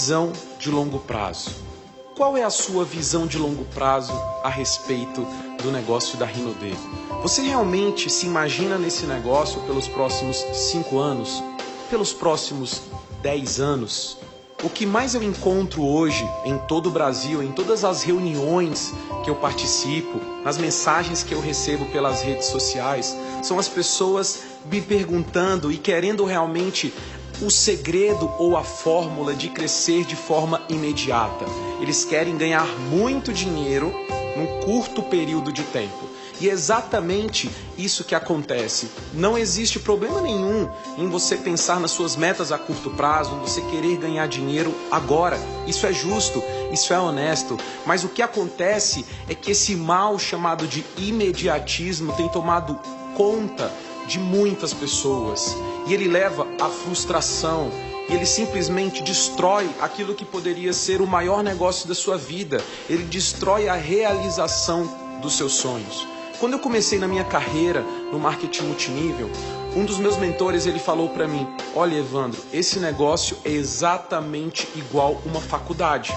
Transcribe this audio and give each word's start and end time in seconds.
visão 0.00 0.32
de 0.58 0.70
longo 0.70 0.98
prazo. 0.98 1.50
Qual 2.16 2.34
é 2.34 2.42
a 2.42 2.48
sua 2.48 2.86
visão 2.86 3.26
de 3.26 3.36
longo 3.36 3.66
prazo 3.66 4.14
a 4.42 4.48
respeito 4.48 5.26
do 5.62 5.70
negócio 5.70 6.16
da 6.16 6.24
Rinode? 6.24 6.74
Você 7.20 7.42
realmente 7.42 8.08
se 8.08 8.24
imagina 8.24 8.78
nesse 8.78 9.04
negócio 9.04 9.60
pelos 9.64 9.86
próximos 9.86 10.38
cinco 10.54 10.98
anos? 10.98 11.42
Pelos 11.90 12.14
próximos 12.14 12.80
dez 13.20 13.60
anos? 13.60 14.16
O 14.62 14.70
que 14.70 14.86
mais 14.86 15.14
eu 15.14 15.22
encontro 15.22 15.84
hoje 15.84 16.26
em 16.46 16.56
todo 16.56 16.86
o 16.86 16.90
Brasil, 16.90 17.42
em 17.42 17.52
todas 17.52 17.84
as 17.84 18.02
reuniões 18.02 18.94
que 19.22 19.28
eu 19.28 19.34
participo, 19.34 20.18
nas 20.42 20.56
mensagens 20.56 21.22
que 21.22 21.34
eu 21.34 21.42
recebo 21.42 21.84
pelas 21.86 22.22
redes 22.22 22.46
sociais, 22.46 23.14
são 23.42 23.58
as 23.58 23.68
pessoas 23.68 24.44
me 24.64 24.80
perguntando 24.80 25.70
e 25.70 25.76
querendo 25.76 26.24
realmente 26.24 26.92
o 27.42 27.50
segredo 27.50 28.30
ou 28.38 28.56
a 28.56 28.62
fórmula 28.62 29.34
de 29.34 29.48
crescer 29.48 30.04
de 30.04 30.16
forma 30.16 30.62
imediata. 30.68 31.44
Eles 31.80 32.04
querem 32.04 32.36
ganhar 32.36 32.66
muito 32.90 33.32
dinheiro 33.32 33.92
num 34.36 34.60
curto 34.60 35.02
período 35.02 35.52
de 35.52 35.62
tempo. 35.64 36.10
E 36.40 36.48
é 36.48 36.52
exatamente 36.52 37.50
isso 37.76 38.02
que 38.02 38.14
acontece. 38.14 38.90
Não 39.12 39.36
existe 39.36 39.78
problema 39.78 40.22
nenhum 40.22 40.70
em 40.96 41.06
você 41.08 41.36
pensar 41.36 41.78
nas 41.78 41.90
suas 41.90 42.16
metas 42.16 42.50
a 42.50 42.58
curto 42.58 42.90
prazo, 42.90 43.34
em 43.34 43.40
você 43.40 43.60
querer 43.62 43.98
ganhar 43.98 44.26
dinheiro 44.26 44.74
agora. 44.90 45.38
Isso 45.66 45.86
é 45.86 45.92
justo, 45.92 46.42
isso 46.72 46.94
é 46.94 46.98
honesto. 46.98 47.58
Mas 47.84 48.04
o 48.04 48.08
que 48.08 48.22
acontece 48.22 49.04
é 49.28 49.34
que 49.34 49.50
esse 49.50 49.76
mal 49.76 50.18
chamado 50.18 50.66
de 50.66 50.82
imediatismo 50.96 52.14
tem 52.14 52.28
tomado 52.28 52.78
conta 53.14 53.70
de 54.10 54.18
muitas 54.18 54.74
pessoas 54.74 55.56
e 55.86 55.94
ele 55.94 56.08
leva 56.08 56.46
à 56.60 56.68
frustração. 56.68 57.70
E 58.08 58.14
ele 58.14 58.26
simplesmente 58.26 59.04
destrói 59.04 59.70
aquilo 59.80 60.16
que 60.16 60.24
poderia 60.24 60.72
ser 60.72 61.00
o 61.00 61.06
maior 61.06 61.44
negócio 61.44 61.86
da 61.86 61.94
sua 61.94 62.18
vida. 62.18 62.60
Ele 62.88 63.04
destrói 63.04 63.68
a 63.68 63.74
realização 63.74 64.90
dos 65.22 65.36
seus 65.36 65.52
sonhos. 65.52 66.08
Quando 66.40 66.54
eu 66.54 66.58
comecei 66.58 66.98
na 66.98 67.06
minha 67.06 67.22
carreira 67.22 67.82
no 68.10 68.18
marketing 68.18 68.64
multinível, 68.64 69.30
um 69.76 69.84
dos 69.84 69.98
meus 69.98 70.16
mentores 70.16 70.66
ele 70.66 70.80
falou 70.80 71.10
para 71.10 71.28
mim: 71.28 71.46
"Olha, 71.76 71.94
Evandro, 71.94 72.42
esse 72.52 72.80
negócio 72.80 73.36
é 73.44 73.50
exatamente 73.50 74.66
igual 74.74 75.22
uma 75.24 75.40
faculdade. 75.40 76.12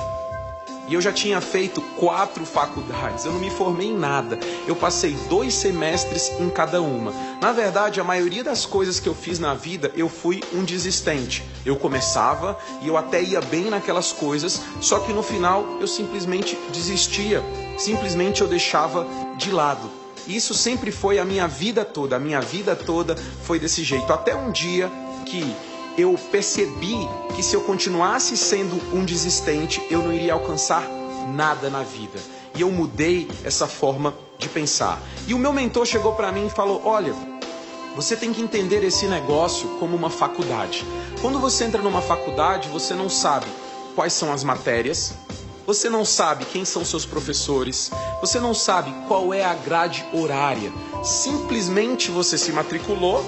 E 0.87 0.93
eu 0.93 1.01
já 1.01 1.13
tinha 1.13 1.39
feito 1.39 1.81
quatro 1.97 2.45
faculdades, 2.45 3.23
eu 3.23 3.31
não 3.31 3.39
me 3.39 3.49
formei 3.49 3.87
em 3.87 3.97
nada. 3.97 4.37
Eu 4.67 4.75
passei 4.75 5.15
dois 5.29 5.53
semestres 5.53 6.29
em 6.39 6.49
cada 6.49 6.81
uma. 6.81 7.13
Na 7.41 7.53
verdade, 7.53 8.01
a 8.01 8.03
maioria 8.03 8.43
das 8.43 8.65
coisas 8.65 8.99
que 8.99 9.07
eu 9.07 9.15
fiz 9.15 9.39
na 9.39 9.53
vida, 9.53 9.91
eu 9.95 10.09
fui 10.09 10.43
um 10.53 10.63
desistente. 10.63 11.43
Eu 11.65 11.77
começava 11.77 12.57
e 12.81 12.87
eu 12.87 12.97
até 12.97 13.23
ia 13.23 13.39
bem 13.39 13.69
naquelas 13.69 14.11
coisas, 14.11 14.61
só 14.81 14.99
que 14.99 15.13
no 15.13 15.23
final 15.23 15.65
eu 15.79 15.87
simplesmente 15.87 16.57
desistia. 16.71 17.41
Simplesmente 17.77 18.41
eu 18.41 18.47
deixava 18.47 19.07
de 19.37 19.51
lado. 19.51 19.89
Isso 20.27 20.53
sempre 20.53 20.91
foi 20.91 21.19
a 21.19 21.25
minha 21.25 21.47
vida 21.47 21.83
toda. 21.83 22.15
A 22.15 22.19
minha 22.19 22.41
vida 22.41 22.75
toda 22.75 23.15
foi 23.43 23.59
desse 23.59 23.83
jeito. 23.83 24.11
Até 24.11 24.35
um 24.35 24.51
dia 24.51 24.91
que 25.25 25.55
eu 25.97 26.17
percebi 26.31 27.07
que 27.35 27.43
se 27.43 27.55
eu 27.55 27.61
continuasse 27.61 28.35
sendo 28.35 28.75
um 28.95 29.05
desistente, 29.05 29.85
eu 29.89 30.01
não 30.01 30.13
iria 30.13 30.33
alcançar 30.33 30.87
nada 31.27 31.69
na 31.69 31.83
vida. 31.83 32.19
E 32.55 32.61
eu 32.61 32.71
mudei 32.71 33.29
essa 33.43 33.67
forma 33.67 34.13
de 34.37 34.49
pensar. 34.49 35.01
E 35.27 35.33
o 35.33 35.39
meu 35.39 35.53
mentor 35.53 35.85
chegou 35.85 36.13
para 36.13 36.31
mim 36.31 36.47
e 36.47 36.49
falou: 36.49 36.81
Olha, 36.85 37.13
você 37.95 38.15
tem 38.15 38.33
que 38.33 38.41
entender 38.41 38.83
esse 38.83 39.05
negócio 39.05 39.67
como 39.79 39.95
uma 39.95 40.09
faculdade. 40.09 40.85
Quando 41.21 41.39
você 41.39 41.63
entra 41.63 41.81
numa 41.81 42.01
faculdade, 42.01 42.69
você 42.69 42.93
não 42.93 43.09
sabe 43.09 43.47
quais 43.95 44.13
são 44.13 44.33
as 44.33 44.43
matérias, 44.43 45.13
você 45.65 45.89
não 45.89 46.03
sabe 46.03 46.45
quem 46.45 46.65
são 46.65 46.83
seus 46.83 47.05
professores, 47.05 47.91
você 48.19 48.39
não 48.39 48.53
sabe 48.53 48.93
qual 49.07 49.33
é 49.33 49.43
a 49.43 49.53
grade 49.53 50.05
horária. 50.13 50.71
Simplesmente 51.03 52.11
você 52.11 52.37
se 52.37 52.51
matriculou, 52.51 53.23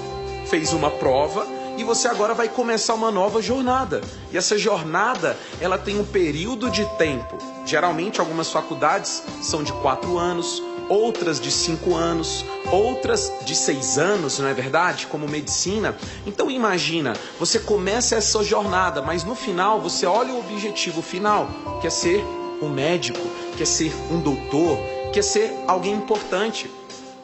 fez 0.46 0.72
uma 0.72 0.90
prova 0.90 1.55
e 1.76 1.84
você 1.84 2.08
agora 2.08 2.34
vai 2.34 2.48
começar 2.48 2.94
uma 2.94 3.10
nova 3.10 3.40
jornada. 3.42 4.00
E 4.32 4.36
essa 4.36 4.58
jornada, 4.58 5.36
ela 5.60 5.78
tem 5.78 5.98
um 5.98 6.04
período 6.04 6.70
de 6.70 6.84
tempo. 6.96 7.38
Geralmente, 7.64 8.20
algumas 8.20 8.50
faculdades 8.50 9.22
são 9.42 9.62
de 9.62 9.72
quatro 9.74 10.18
anos, 10.18 10.62
outras 10.88 11.40
de 11.40 11.50
cinco 11.50 11.94
anos, 11.94 12.44
outras 12.70 13.32
de 13.44 13.54
seis 13.54 13.98
anos, 13.98 14.38
não 14.38 14.48
é 14.48 14.54
verdade? 14.54 15.06
Como 15.06 15.28
medicina. 15.28 15.96
Então 16.26 16.50
imagina, 16.50 17.14
você 17.38 17.58
começa 17.58 18.16
essa 18.16 18.42
jornada, 18.42 19.02
mas 19.02 19.24
no 19.24 19.34
final 19.34 19.80
você 19.80 20.06
olha 20.06 20.32
o 20.32 20.38
objetivo 20.38 21.02
final, 21.02 21.48
que 21.80 21.86
é 21.86 21.90
ser 21.90 22.24
um 22.62 22.68
médico, 22.68 23.20
quer 23.56 23.66
ser 23.66 23.92
um 24.10 24.20
doutor, 24.20 24.78
quer 25.12 25.22
ser 25.22 25.52
alguém 25.66 25.94
importante. 25.94 26.70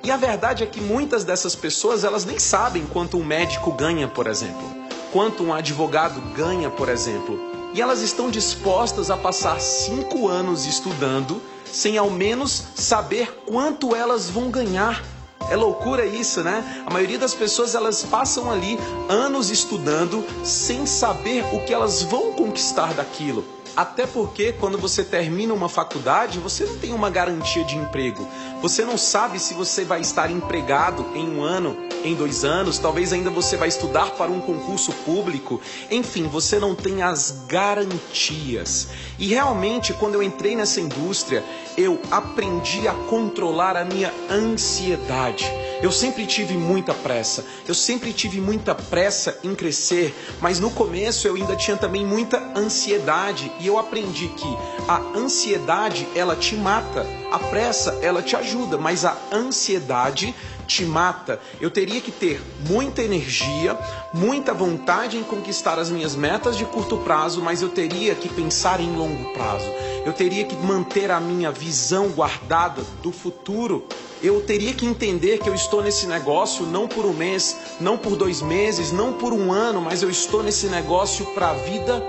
E 0.04 0.10
a 0.10 0.16
verdade 0.16 0.64
é 0.64 0.66
que 0.66 0.80
muitas 0.80 1.22
dessas 1.22 1.54
pessoas 1.54 2.02
elas 2.02 2.24
nem 2.24 2.36
sabem 2.36 2.84
quanto 2.86 3.16
um 3.16 3.24
médico 3.24 3.70
ganha, 3.70 4.08
por 4.08 4.26
exemplo, 4.26 4.68
quanto 5.12 5.44
um 5.44 5.54
advogado 5.54 6.20
ganha, 6.34 6.68
por 6.68 6.88
exemplo. 6.88 7.38
E 7.72 7.80
elas 7.80 8.02
estão 8.02 8.28
dispostas 8.28 9.12
a 9.12 9.16
passar 9.16 9.60
cinco 9.60 10.26
anos 10.26 10.66
estudando 10.66 11.40
sem 11.64 11.96
ao 11.96 12.10
menos 12.10 12.64
saber 12.74 13.42
quanto 13.46 13.94
elas 13.94 14.28
vão 14.28 14.50
ganhar. 14.50 15.02
É 15.48 15.54
loucura 15.54 16.04
isso, 16.04 16.42
né? 16.42 16.84
A 16.84 16.92
maioria 16.92 17.18
das 17.18 17.34
pessoas 17.34 17.74
elas 17.76 18.02
passam 18.02 18.50
ali 18.50 18.78
anos 19.08 19.50
estudando 19.50 20.24
sem 20.44 20.84
saber 20.84 21.44
o 21.52 21.64
que 21.64 21.72
elas 21.72 22.02
vão 22.02 22.32
conquistar 22.32 22.92
daquilo. 22.92 23.44
Até 23.74 24.06
porque 24.06 24.52
quando 24.52 24.76
você 24.76 25.02
termina 25.02 25.54
uma 25.54 25.68
faculdade, 25.68 26.38
você 26.38 26.64
não 26.64 26.76
tem 26.78 26.92
uma 26.92 27.08
garantia 27.08 27.64
de 27.64 27.76
emprego. 27.76 28.26
Você 28.60 28.84
não 28.84 28.98
sabe 28.98 29.38
se 29.38 29.54
você 29.54 29.82
vai 29.84 30.00
estar 30.00 30.30
empregado 30.30 31.06
em 31.14 31.26
um 31.26 31.42
ano, 31.42 31.76
em 32.04 32.14
dois 32.14 32.44
anos, 32.44 32.78
talvez 32.78 33.12
ainda 33.12 33.30
você 33.30 33.56
vai 33.56 33.68
estudar 33.68 34.10
para 34.10 34.30
um 34.30 34.40
concurso 34.40 34.92
público. 35.04 35.60
Enfim, 35.90 36.28
você 36.28 36.58
não 36.58 36.74
tem 36.74 37.02
as 37.02 37.44
garantias. 37.48 38.88
E 39.18 39.28
realmente, 39.28 39.94
quando 39.94 40.14
eu 40.14 40.22
entrei 40.22 40.54
nessa 40.54 40.80
indústria, 40.80 41.42
eu 41.76 41.98
aprendi 42.10 42.86
a 42.86 42.92
controlar 42.92 43.76
a 43.76 43.84
minha 43.84 44.12
ansiedade. 44.30 45.50
Eu 45.82 45.90
sempre 45.90 46.24
tive 46.26 46.56
muita 46.56 46.94
pressa, 46.94 47.44
eu 47.66 47.74
sempre 47.74 48.12
tive 48.12 48.40
muita 48.40 48.72
pressa 48.72 49.36
em 49.42 49.52
crescer, 49.52 50.14
mas 50.40 50.60
no 50.60 50.70
começo 50.70 51.26
eu 51.26 51.34
ainda 51.34 51.56
tinha 51.56 51.76
também 51.76 52.06
muita 52.06 52.38
ansiedade. 52.56 53.50
E 53.58 53.66
eu 53.66 53.76
aprendi 53.76 54.28
que 54.28 54.56
a 54.86 54.98
ansiedade 55.18 56.06
ela 56.14 56.36
te 56.36 56.54
mata, 56.54 57.04
a 57.32 57.38
pressa 57.38 57.98
ela 58.00 58.22
te 58.22 58.36
ajuda, 58.36 58.78
mas 58.78 59.04
a 59.04 59.16
ansiedade 59.32 60.32
te 60.72 60.84
mata. 60.84 61.40
Eu 61.60 61.70
teria 61.70 62.00
que 62.00 62.10
ter 62.10 62.40
muita 62.68 63.02
energia, 63.02 63.78
muita 64.12 64.54
vontade 64.54 65.16
em 65.18 65.22
conquistar 65.22 65.78
as 65.78 65.90
minhas 65.90 66.16
metas 66.16 66.56
de 66.56 66.64
curto 66.64 66.96
prazo, 66.98 67.42
mas 67.42 67.60
eu 67.60 67.68
teria 67.68 68.14
que 68.14 68.28
pensar 68.28 68.80
em 68.80 68.96
longo 68.96 69.32
prazo. 69.34 69.66
Eu 70.04 70.12
teria 70.12 70.44
que 70.44 70.56
manter 70.56 71.10
a 71.10 71.20
minha 71.20 71.52
visão 71.52 72.08
guardada 72.08 72.82
do 73.02 73.12
futuro. 73.12 73.86
Eu 74.22 74.40
teria 74.40 74.72
que 74.72 74.86
entender 74.86 75.38
que 75.38 75.48
eu 75.48 75.54
estou 75.54 75.82
nesse 75.82 76.06
negócio 76.06 76.64
não 76.64 76.88
por 76.88 77.04
um 77.04 77.12
mês, 77.12 77.56
não 77.80 77.98
por 77.98 78.16
dois 78.16 78.40
meses, 78.40 78.92
não 78.92 79.12
por 79.12 79.32
um 79.32 79.52
ano, 79.52 79.80
mas 79.80 80.02
eu 80.02 80.08
estou 80.08 80.42
nesse 80.42 80.66
negócio 80.66 81.26
para 81.34 81.50
a 81.50 81.54
vida 81.54 82.00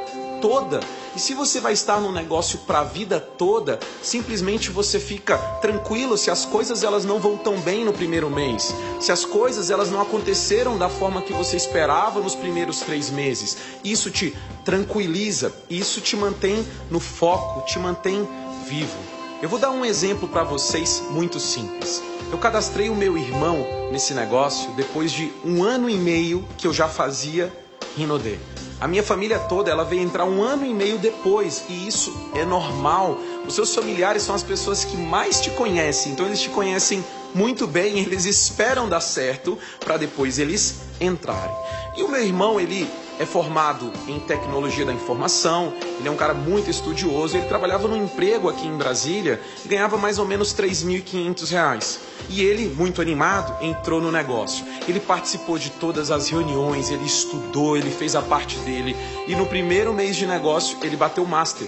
toda. 0.41 0.80
E 1.16 1.19
se 1.19 1.35
você 1.35 1.59
vai 1.59 1.74
estar 1.74 2.01
num 2.01 2.12
negócio 2.12 2.59
para 2.59 2.79
a 2.79 2.84
vida 2.84 3.19
toda, 3.19 3.79
simplesmente 4.01 4.72
você 4.72 5.00
fica 5.00 5.38
tranquilo 5.62 6.18
se 6.18 6.31
as 6.31 6.44
coisas 6.44 6.84
elas 6.84 7.06
não 7.06 7.19
vão 7.19 7.38
tão 7.38 7.59
bem 7.59 7.85
no 7.85 7.94
primeiro 7.94 8.31
mês, 8.31 8.74
se 9.00 9.12
as 9.12 9.24
coisas 9.24 9.69
elas 9.69 9.92
não 9.92 10.01
aconteceram 10.01 10.75
da 10.75 10.89
forma 10.89 11.21
que 11.21 11.31
você 11.31 11.56
esperava 11.56 12.19
nos 12.19 12.33
primeiros 12.33 12.80
três 12.80 13.12
meses. 13.12 13.56
Isso 13.83 14.10
te 14.10 14.36
tranquiliza, 14.65 15.54
isso 15.69 16.01
te 16.01 16.15
mantém 16.15 16.65
no 16.89 17.00
foco, 17.00 17.63
te 17.65 17.77
mantém 17.77 18.27
vivo. 18.68 18.98
Eu 19.39 19.50
vou 19.50 19.60
dar 19.60 19.69
um 19.69 19.86
exemplo 19.86 20.27
para 20.27 20.44
vocês 20.44 21.04
muito 21.12 21.39
simples. 21.39 22.01
Eu 22.31 22.39
cadastrei 22.39 22.89
o 22.89 22.95
meu 22.95 23.15
irmão 23.15 23.63
nesse 23.92 24.15
negócio 24.15 24.71
depois 24.71 25.12
de 25.12 25.31
um 25.45 25.62
ano 25.62 25.88
e 25.88 25.95
meio 25.95 26.48
que 26.57 26.65
eu 26.65 26.74
já 26.74 26.88
fazia 26.88 27.54
Rinode. 27.95 28.39
A 28.83 28.88
minha 28.89 29.01
família 29.01 29.39
toda, 29.39 29.71
ela 29.71 29.85
veio 29.85 30.01
entrar 30.01 30.25
um 30.25 30.44
ano 30.44 30.65
e 30.65 30.74
meio 30.74 30.97
depois, 30.97 31.63
e 31.69 31.88
isso 31.88 32.13
é 32.35 32.44
normal. 32.44 33.18
Os 33.47 33.56
seus 33.56 33.74
familiares 33.74 34.24
são 34.24 34.35
as 34.35 34.44
pessoas 34.44 34.83
que 34.83 34.97
mais 34.97 35.39
te 35.39 35.51
conhecem, 35.51 36.12
então 36.12 36.25
eles 36.25 36.41
te 36.41 36.50
conhecem 36.50 37.01
muito 37.33 37.65
bem, 37.65 38.00
eles 38.00 38.25
esperam 38.25 38.89
dar 38.89 39.00
certo 39.00 39.57
para 39.85 39.95
depois 39.95 40.38
eles 40.38 40.81
entrarem. 41.00 41.56
E 41.95 42.03
o 42.03 42.09
meu 42.09 42.21
irmão, 42.21 42.59
ele 42.59 42.85
é 43.19 43.25
formado 43.25 43.92
em 44.07 44.19
tecnologia 44.19 44.86
da 44.86 44.94
informação, 44.94 45.74
ele 46.00 46.07
é 46.07 46.12
um 46.12 46.15
cara 46.15 46.33
muito 46.33 46.69
estudioso, 46.69 47.38
ele 47.38 47.48
trabalhava 47.48 47.88
num 47.88 48.04
emprego 48.04 48.50
aqui 48.50 48.68
em 48.68 48.77
Brasília 48.77 49.39
ganhava 49.65 49.98
mais 49.98 50.19
ou 50.19 50.25
menos 50.25 50.51
R$ 50.51 50.68
3.500. 50.68 51.98
E 52.30 52.42
ele, 52.42 52.68
muito 52.69 53.01
animado, 53.01 53.56
entrou 53.62 54.01
no 54.01 54.12
negócio. 54.12 54.65
Ele 54.88 55.00
participou 55.00 55.57
de 55.57 55.69
todas 55.69 56.10
as 56.10 56.30
reuniões, 56.30 56.89
ele 56.89 57.06
estudou, 57.06 57.75
ele 57.77 57.92
fez 57.92 58.15
a 58.15 58.21
parte 58.21 58.57
dele. 58.60 58.95
E 59.27 59.36
no 59.36 59.45
primeiro 59.45 59.94
mês 59.94 60.15
de 60.15 60.25
negócio, 60.25 60.77
ele 60.81 60.95
bateu 60.95 61.24
o 61.24 61.27
master. 61.27 61.68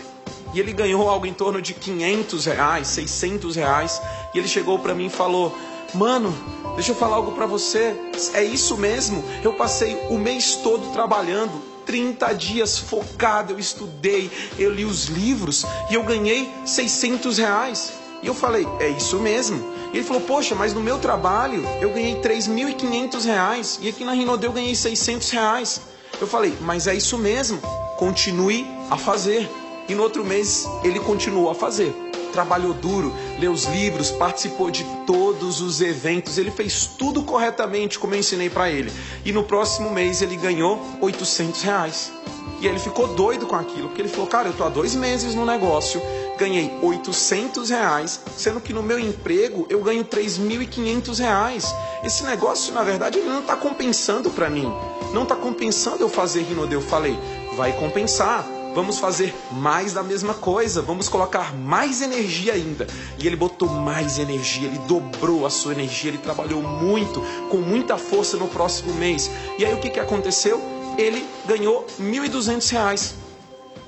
E 0.53 0.59
ele 0.59 0.71
ganhou 0.71 1.09
algo 1.09 1.25
em 1.25 1.33
torno 1.33 1.61
de 1.61 1.73
500 1.73 2.45
reais, 2.45 2.87
600 2.87 3.55
reais. 3.55 4.01
E 4.33 4.37
ele 4.39 4.47
chegou 4.47 4.79
para 4.79 4.95
mim 4.95 5.07
e 5.07 5.09
falou: 5.09 5.55
Mano, 5.93 6.35
deixa 6.75 6.91
eu 6.91 6.95
falar 6.95 7.17
algo 7.17 7.31
para 7.31 7.45
você. 7.45 7.95
É 8.33 8.43
isso 8.43 8.77
mesmo? 8.77 9.23
Eu 9.43 9.53
passei 9.53 9.95
o 10.09 10.17
mês 10.17 10.55
todo 10.55 10.91
trabalhando, 10.91 11.61
30 11.85 12.33
dias 12.33 12.77
focado, 12.77 13.53
eu 13.53 13.59
estudei, 13.59 14.29
eu 14.57 14.71
li 14.71 14.85
os 14.85 15.05
livros 15.05 15.65
e 15.89 15.93
eu 15.93 16.03
ganhei 16.03 16.51
600 16.65 17.37
reais. 17.37 17.93
E 18.21 18.27
eu 18.27 18.33
falei, 18.33 18.67
é 18.79 18.89
isso 18.89 19.19
mesmo. 19.19 19.73
E 19.93 19.97
ele 19.97 20.03
falou, 20.03 20.21
poxa, 20.23 20.55
mas 20.55 20.73
no 20.73 20.81
meu 20.81 20.97
trabalho 20.97 21.63
eu 21.79 21.91
ganhei 21.91 22.15
3.500 22.15 23.23
reais 23.23 23.79
e 23.81 23.89
aqui 23.89 24.03
na 24.03 24.13
Rinode 24.13 24.45
eu 24.45 24.51
ganhei 24.51 24.75
600 24.75 25.29
reais. 25.29 25.81
Eu 26.19 26.27
falei, 26.27 26.53
mas 26.61 26.87
é 26.87 26.95
isso 26.95 27.17
mesmo, 27.17 27.59
continue 27.97 28.65
a 28.89 28.97
fazer. 28.97 29.49
E 29.87 29.93
no 29.93 30.01
outro 30.01 30.25
mês 30.25 30.67
ele 30.83 30.99
continuou 30.99 31.49
a 31.49 31.55
fazer. 31.55 31.93
Trabalhou 32.35 32.73
duro, 32.73 33.15
leu 33.39 33.53
os 33.53 33.63
livros, 33.63 34.11
participou 34.11 34.69
de 34.69 34.83
todos 35.07 35.61
os 35.61 35.79
eventos, 35.79 36.37
ele 36.37 36.51
fez 36.51 36.85
tudo 36.85 37.23
corretamente 37.23 37.97
como 37.97 38.13
eu 38.13 38.19
ensinei 38.19 38.49
para 38.49 38.69
ele. 38.69 38.91
E 39.23 39.31
no 39.31 39.45
próximo 39.45 39.89
mês 39.89 40.21
ele 40.21 40.35
ganhou 40.35 40.77
800 40.99 41.61
reais. 41.61 42.11
E 42.59 42.67
ele 42.67 42.77
ficou 42.77 43.07
doido 43.07 43.45
com 43.45 43.55
aquilo, 43.55 43.87
porque 43.87 44.01
ele 44.01 44.09
falou, 44.09 44.27
cara, 44.27 44.49
eu 44.49 44.53
tô 44.53 44.65
há 44.65 44.69
dois 44.69 44.93
meses 44.95 45.33
no 45.33 45.45
negócio, 45.45 46.01
ganhei 46.37 46.77
800 46.81 47.69
reais, 47.69 48.19
sendo 48.35 48.59
que 48.59 48.73
no 48.73 48.83
meu 48.83 48.99
emprego 48.99 49.65
eu 49.69 49.81
ganho 49.81 50.03
3.500 50.03 51.19
reais. 51.19 51.73
Esse 52.03 52.25
negócio, 52.25 52.73
na 52.73 52.83
verdade, 52.83 53.17
ele 53.17 53.29
não 53.29 53.39
está 53.39 53.55
compensando 53.55 54.29
para 54.29 54.49
mim. 54.49 54.69
Não 55.13 55.23
está 55.23 55.37
compensando 55.37 56.03
eu 56.03 56.09
fazer 56.09 56.41
Rinode. 56.41 56.73
Eu 56.73 56.81
falei, 56.81 57.17
vai 57.55 57.71
compensar. 57.71 58.45
Vamos 58.75 58.99
fazer 58.99 59.33
mais 59.53 59.93
da 59.93 60.03
mesma 60.03 60.33
coisa, 60.33 60.81
vamos 60.81 61.07
colocar 61.07 61.55
mais 61.55 62.01
energia 62.01 62.53
ainda. 62.53 62.85
E 63.17 63.25
ele 63.25 63.37
botou 63.37 63.69
mais 63.69 64.19
energia, 64.19 64.67
ele 64.67 64.79
dobrou 64.79 65.45
a 65.45 65.49
sua 65.49 65.71
energia, 65.71 66.11
ele 66.11 66.17
trabalhou 66.17 66.61
muito, 66.61 67.21
com 67.49 67.57
muita 67.57 67.97
força 67.97 68.35
no 68.35 68.49
próximo 68.49 68.93
mês. 68.95 69.31
E 69.57 69.65
aí 69.65 69.73
o 69.73 69.79
que, 69.79 69.89
que 69.89 69.99
aconteceu? 69.99 70.61
Ele 70.97 71.25
ganhou 71.47 71.87
R$ 71.97 72.03
1.200 72.03 73.13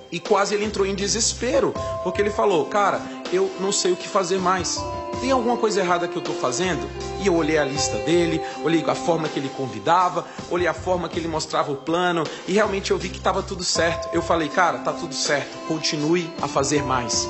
e 0.10 0.22
quase 0.22 0.56
ele 0.56 0.64
entrou 0.64 0.88
em 0.88 0.96
desespero, 0.96 1.74
porque 2.04 2.22
ele 2.22 2.30
falou: 2.30 2.66
Cara, 2.66 3.02
eu 3.32 3.52
não 3.60 3.72
sei 3.72 3.92
o 3.92 3.96
que 3.96 4.08
fazer 4.08 4.40
mais. 4.40 4.80
Tem 5.20 5.32
alguma 5.32 5.58
coisa 5.58 5.80
errada 5.80 6.08
que 6.08 6.16
eu 6.16 6.20
estou 6.20 6.36
fazendo? 6.36 6.88
E 7.20 7.28
eu 7.28 7.36
olhei 7.36 7.58
a 7.58 7.66
lista 7.66 7.98
dele, 8.00 8.40
olhei 8.64 8.84
a 8.88 8.94
forma 8.94 9.28
que 9.28 9.40
ele 9.40 9.50
convidava, 9.50 10.26
olhei 10.52 10.68
a 10.68 10.74
forma 10.74 11.10
que 11.10 11.18
ele 11.18 11.28
mostrava 11.28 11.72
o 11.72 11.76
plano 11.76 12.24
e 12.48 12.54
realmente 12.54 12.92
eu 12.92 12.98
vi 12.98 13.10
que 13.10 13.18
estava 13.18 13.42
tudo 13.42 13.64
certo. 13.64 14.10
Eu 14.14 14.22
falei, 14.22 14.48
cara, 14.48 14.80
tá 14.80 14.94
tudo 14.94 15.16
certo, 15.16 15.58
continue 15.68 16.32
a 16.42 16.48
fazer 16.48 16.84
mais. 16.84 17.28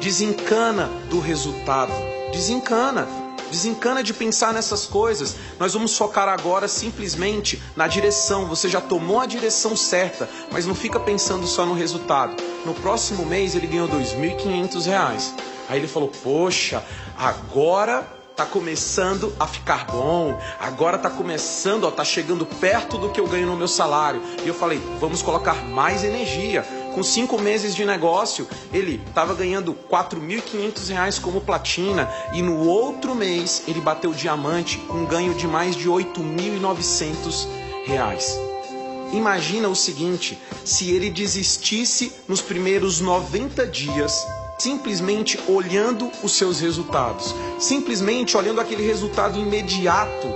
Desencana 0.00 0.90
do 1.08 1.20
resultado, 1.20 1.92
desencana. 2.32 3.06
Desencana 3.50 4.02
de 4.02 4.14
pensar 4.14 4.52
nessas 4.52 4.86
coisas. 4.86 5.34
Nós 5.58 5.74
vamos 5.74 5.96
focar 5.96 6.28
agora 6.28 6.68
simplesmente 6.68 7.60
na 7.74 7.88
direção. 7.88 8.46
Você 8.46 8.68
já 8.68 8.80
tomou 8.80 9.18
a 9.18 9.26
direção 9.26 9.76
certa, 9.76 10.28
mas 10.52 10.66
não 10.66 10.74
fica 10.74 11.00
pensando 11.00 11.46
só 11.48 11.66
no 11.66 11.74
resultado. 11.74 12.32
No 12.64 12.74
próximo 12.74 13.24
mês 13.24 13.54
ele 13.54 13.66
ganhou 13.66 13.88
R$ 13.88 13.96
2.500. 13.98 15.32
Aí 15.68 15.78
ele 15.78 15.88
falou: 15.88 16.10
Poxa, 16.22 16.84
agora 17.16 18.06
tá 18.36 18.44
começando 18.44 19.34
a 19.38 19.46
ficar 19.46 19.84
bom, 19.86 20.38
agora 20.58 20.96
tá 20.96 21.10
começando, 21.10 21.84
ó, 21.84 21.90
tá 21.90 22.04
chegando 22.04 22.46
perto 22.46 22.96
do 22.96 23.10
que 23.10 23.20
eu 23.20 23.26
ganho 23.26 23.46
no 23.46 23.56
meu 23.56 23.68
salário. 23.68 24.22
E 24.44 24.48
eu 24.48 24.54
falei: 24.54 24.80
Vamos 24.98 25.22
colocar 25.22 25.64
mais 25.64 26.04
energia. 26.04 26.64
Com 26.94 27.04
cinco 27.04 27.40
meses 27.40 27.74
de 27.74 27.84
negócio, 27.84 28.48
ele 28.72 29.00
estava 29.06 29.32
ganhando 29.32 29.76
4.500 29.88 30.88
reais 30.88 31.18
como 31.20 31.40
platina 31.40 32.10
e 32.32 32.42
no 32.42 32.66
outro 32.66 33.14
mês 33.14 33.62
ele 33.68 33.80
bateu 33.80 34.12
diamante 34.12 34.76
com 34.78 34.98
um 34.98 35.06
ganho 35.06 35.32
de 35.34 35.46
mais 35.46 35.76
de 35.76 35.88
8.900 35.88 37.46
reais. 37.86 38.49
Imagina 39.12 39.68
o 39.68 39.76
seguinte: 39.76 40.38
se 40.64 40.90
ele 40.90 41.10
desistisse 41.10 42.12
nos 42.28 42.40
primeiros 42.40 43.00
90 43.00 43.66
dias 43.66 44.26
simplesmente 44.58 45.40
olhando 45.48 46.10
os 46.22 46.32
seus 46.32 46.60
resultados, 46.60 47.34
simplesmente 47.58 48.36
olhando 48.36 48.60
aquele 48.60 48.86
resultado 48.86 49.38
imediato 49.38 50.28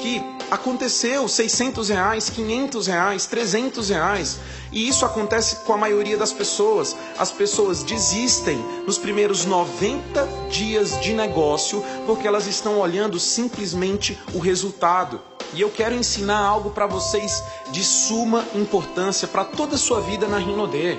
que 0.00 0.20
aconteceu, 0.50 1.28
600 1.28 1.88
reais, 1.88 2.28
500 2.28 2.86
reais, 2.88 3.26
300 3.26 3.88
reais, 3.88 4.38
e 4.72 4.88
isso 4.88 5.06
acontece 5.06 5.56
com 5.64 5.72
a 5.72 5.78
maioria 5.78 6.18
das 6.18 6.32
pessoas. 6.32 6.96
As 7.16 7.30
pessoas 7.30 7.82
desistem 7.82 8.58
nos 8.86 8.98
primeiros 8.98 9.44
90 9.46 10.28
dias 10.50 11.00
de 11.00 11.14
negócio 11.14 11.82
porque 12.04 12.26
elas 12.26 12.46
estão 12.46 12.80
olhando 12.80 13.18
simplesmente 13.20 14.18
o 14.34 14.38
resultado. 14.38 15.20
E 15.54 15.60
eu 15.60 15.70
quero 15.70 15.94
ensinar 15.94 16.38
algo 16.38 16.70
para 16.70 16.86
vocês 16.86 17.42
de 17.70 17.84
suma 17.84 18.44
importância 18.54 19.28
para 19.28 19.44
toda 19.44 19.74
a 19.74 19.78
sua 19.78 20.00
vida 20.00 20.26
na 20.26 20.38
Rinode 20.38 20.98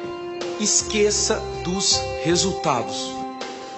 esqueça 0.59 1.41
dos 1.63 1.97
resultados. 2.23 3.11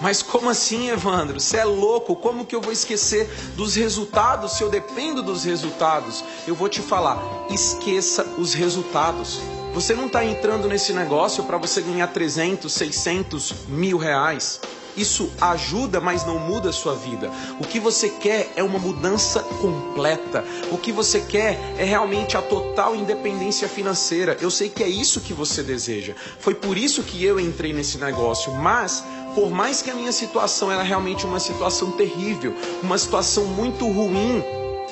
Mas 0.01 0.22
como 0.22 0.50
assim, 0.50 0.89
Evandro? 0.89 1.39
Você 1.39 1.57
é 1.57 1.63
louco? 1.63 2.16
Como 2.16 2.45
que 2.45 2.56
eu 2.56 2.62
vou 2.62 2.74
esquecer 2.74 3.30
dos 3.56 3.75
resultados 3.75 4.54
se 4.54 4.63
eu 4.63 4.69
dependo 4.69 5.24
dos 5.24 5.45
resultados? 5.45 6.24
Eu 6.45 6.54
vou 6.54 6.68
te 6.68 6.81
falar, 6.81 7.18
esqueça 7.50 8.25
os 8.38 8.54
resultados. 8.54 9.39
Você 9.74 9.94
não 9.94 10.07
está 10.07 10.24
entrando 10.24 10.68
nesse 10.68 10.94
negócio 10.94 11.44
para 11.44 11.57
você 11.57 11.81
ganhar 11.81 12.07
300, 12.07 12.71
600, 12.71 13.54
mil 13.68 13.98
reais. 13.98 14.60
Isso 14.97 15.31
ajuda, 15.42 16.00
mas 16.00 16.25
não 16.25 16.39
muda 16.39 16.69
a 16.69 16.74
sua 16.74 16.95
vida. 16.95 17.30
O 17.59 17.65
que 17.65 17.80
você 17.80 18.09
quer 18.09 18.51
é 18.56 18.63
uma 18.63 18.80
mudança 18.80 19.42
completa. 19.42 20.44
O 20.71 20.77
que 20.77 20.92
você 20.92 21.21
quer 21.21 21.59
é 21.77 21.83
realmente 21.83 22.38
a 22.38 22.42
total 22.42 22.95
independência 22.95 23.68
financeira. 23.68 24.38
Eu 24.42 24.50
sei 24.50 24.69
que 24.69 24.83
é 24.83 24.88
isso 24.88 25.21
que 25.21 25.33
você 25.33 25.62
deseja. 25.62 26.13
Foi 26.39 26.56
por 26.56 26.77
isso 26.77 27.03
que 27.03 27.24
eu 27.24 27.39
entrei 27.39 27.74
nesse 27.74 27.97
negócio, 27.97 28.53
mas 28.53 29.03
por 29.33 29.51
mais 29.51 29.81
que 29.81 29.92
a 29.92 29.95
minha 29.95 30.13
situação 30.13 30.71
era 30.71 30.81
realmente 30.81 31.25
uma 31.25 31.39
situação 31.39 31.92
terrível, 31.92 32.56
uma 32.81 32.97
situação 32.97 33.44
muito 33.44 33.86
ruim, 33.86 34.42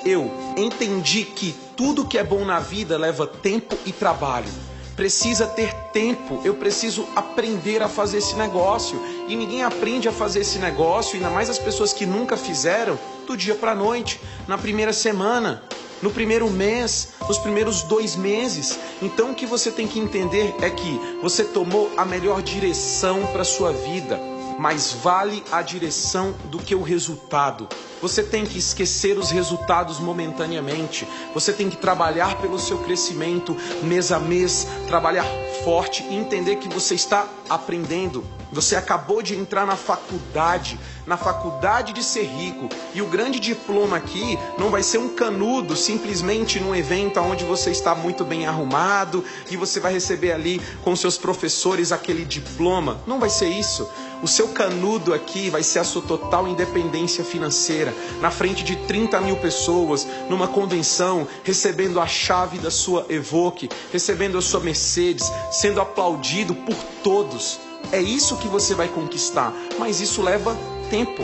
eu 0.06 0.30
entendi 0.58 1.24
que 1.24 1.56
tudo 1.78 2.06
que 2.06 2.18
é 2.18 2.24
bom 2.24 2.44
na 2.44 2.60
vida 2.60 2.98
leva 2.98 3.26
tempo 3.26 3.78
e 3.86 3.92
trabalho 3.94 4.52
precisa 4.96 5.48
ter 5.48 5.74
tempo, 5.92 6.40
eu 6.44 6.54
preciso 6.54 7.08
aprender 7.16 7.82
a 7.82 7.90
fazer 7.90 8.18
esse 8.20 8.36
negócio. 8.36 9.00
E 9.28 9.36
ninguém 9.36 9.64
aprende 9.64 10.08
a 10.08 10.12
fazer 10.12 10.42
esse 10.42 10.60
negócio, 10.60 11.16
ainda 11.16 11.30
mais 11.30 11.50
as 11.50 11.60
pessoas 11.60 11.94
que 11.94 12.06
nunca 12.06 12.36
fizeram, 12.36 13.00
do 13.26 13.38
dia 13.38 13.56
para 13.56 13.72
a 13.72 13.76
noite, 13.76 14.20
na 14.48 14.58
primeira 14.58 14.92
semana, 14.92 15.64
no 16.02 16.12
primeiro 16.12 16.50
mês, 16.50 17.14
nos 17.28 17.38
primeiros 17.38 17.84
dois 17.84 18.16
meses. 18.16 18.78
Então 19.02 19.32
o 19.32 19.36
que 19.36 19.46
você 19.46 19.72
tem 19.72 19.88
que 19.88 20.00
entender 20.00 20.54
é 20.62 20.70
que 20.70 21.00
você 21.22 21.44
tomou 21.44 21.92
a 21.96 22.04
melhor 22.04 22.42
direção 22.42 23.26
para 23.28 23.44
sua 23.44 23.72
vida 23.72 24.33
mais 24.58 24.94
vale 24.94 25.44
a 25.52 25.62
direção 25.62 26.34
do 26.46 26.60
que 26.60 26.76
o 26.76 26.82
resultado. 26.82 27.68
Você 28.02 28.22
tem 28.22 28.46
que 28.46 28.58
esquecer 28.58 29.18
os 29.18 29.32
resultados 29.32 30.00
momentaneamente. 30.00 31.08
Você 31.34 31.54
tem 31.54 31.70
que 31.70 31.78
trabalhar 31.78 32.36
pelo 32.42 32.60
seu 32.60 32.78
crescimento 32.80 33.56
mês 33.82 34.12
a 34.12 34.20
mês, 34.20 34.68
trabalhar 34.88 35.26
forte 35.64 36.04
e 36.10 36.16
entender 36.16 36.58
que 36.58 36.68
você 36.68 36.96
está 36.96 37.26
aprendendo. 37.50 38.24
Você 38.52 38.76
acabou 38.76 39.24
de 39.24 39.36
entrar 39.36 39.66
na 39.66 39.76
faculdade, 39.76 40.80
na 41.08 41.18
faculdade 41.18 41.92
de 41.92 42.04
ser 42.04 42.26
rico. 42.26 42.70
E 42.94 43.02
o 43.02 43.08
grande 43.08 43.40
diploma 43.40 43.98
aqui 43.98 44.38
não 44.60 44.70
vai 44.70 44.84
ser 44.84 45.00
um 45.00 45.10
canudo 45.10 45.76
simplesmente 45.76 46.60
num 46.60 46.76
evento 46.76 47.20
onde 47.20 47.44
você 47.44 47.72
está 47.72 47.96
muito 47.96 48.24
bem 48.24 48.46
arrumado 48.46 49.24
e 49.50 49.58
você 49.58 49.80
vai 49.80 49.94
receber 49.94 50.34
ali 50.34 50.62
com 50.84 50.96
seus 50.96 51.18
professores 51.18 51.92
aquele 51.92 52.26
diploma. 52.26 53.02
Não 53.08 53.20
vai 53.20 53.30
ser 53.30 53.48
isso. 53.48 53.90
O 54.24 54.28
seu 54.28 54.48
canudo 54.48 55.14
aqui 55.14 55.50
vai 55.50 55.62
ser 55.62 55.80
a 55.80 55.84
sua 55.84 56.02
total 56.02 56.48
independência 56.48 57.26
financeira, 57.26 57.94
na 58.22 58.32
frente 58.32 58.64
de 58.64 58.78
30 58.78 59.20
mil 59.20 59.36
pessoas, 59.36 60.08
numa 60.30 60.48
convenção, 60.48 61.28
recebendo 61.44 62.00
a 62.00 62.08
chave 62.08 62.58
da 62.58 62.72
sua 62.72 63.06
Evoque, 63.10 63.70
recebendo 63.92 64.38
a 64.38 64.42
sua 64.42 64.62
Mercedes, 64.62 65.30
sendo 65.52 65.82
aplaudido 65.82 66.56
por 66.56 66.78
todos. 67.04 67.60
É 67.92 68.02
isso 68.02 68.38
que 68.38 68.48
você 68.48 68.74
vai 68.74 68.88
conquistar, 68.88 69.54
mas 69.78 70.00
isso 70.00 70.22
leva 70.22 70.58
tempo. 70.90 71.22